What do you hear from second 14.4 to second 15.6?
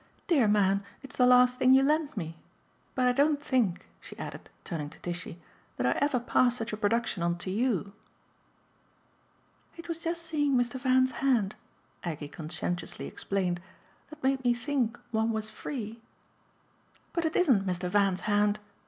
me think one was